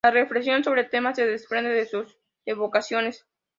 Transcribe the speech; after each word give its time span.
La 0.03 0.09
reflexión 0.09 0.63
sobre 0.63 0.81
el 0.81 0.89
tema 0.89 1.13
se 1.13 1.27
desprende 1.27 1.69
de 1.69 1.85
sus 1.85 2.17
evocaciones. 2.47 3.27